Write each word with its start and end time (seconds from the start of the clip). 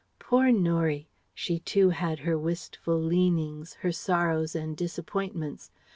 Poor 0.17 0.51
Norie! 0.51 1.09
She 1.35 1.59
too 1.59 1.91
had 1.91 2.17
her 2.21 2.35
wistful 2.35 2.99
leanings, 2.99 3.73
her 3.85 3.91
sorrows 3.91 4.55
and 4.55 4.75
disappointments. 4.75 5.69